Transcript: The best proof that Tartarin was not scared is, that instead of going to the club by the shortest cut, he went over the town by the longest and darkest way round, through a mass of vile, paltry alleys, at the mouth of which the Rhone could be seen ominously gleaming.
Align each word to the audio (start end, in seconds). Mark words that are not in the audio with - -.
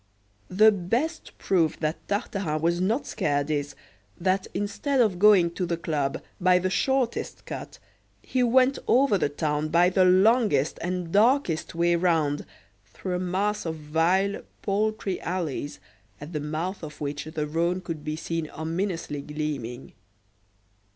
The 0.49 0.71
best 0.71 1.37
proof 1.37 1.79
that 1.79 2.07
Tartarin 2.07 2.59
was 2.59 2.81
not 2.81 3.05
scared 3.05 3.51
is, 3.51 3.75
that 4.19 4.47
instead 4.51 4.99
of 4.99 5.19
going 5.19 5.51
to 5.51 5.67
the 5.67 5.77
club 5.77 6.23
by 6.39 6.57
the 6.57 6.71
shortest 6.71 7.45
cut, 7.45 7.77
he 8.23 8.41
went 8.41 8.79
over 8.87 9.19
the 9.19 9.29
town 9.29 9.69
by 9.69 9.91
the 9.91 10.03
longest 10.03 10.79
and 10.81 11.11
darkest 11.11 11.75
way 11.75 11.95
round, 11.95 12.47
through 12.83 13.17
a 13.17 13.19
mass 13.19 13.63
of 13.63 13.75
vile, 13.75 14.41
paltry 14.63 15.21
alleys, 15.21 15.79
at 16.19 16.33
the 16.33 16.39
mouth 16.39 16.81
of 16.81 16.99
which 16.99 17.25
the 17.25 17.45
Rhone 17.45 17.79
could 17.79 18.03
be 18.03 18.15
seen 18.15 18.49
ominously 18.49 19.21
gleaming. 19.21 19.93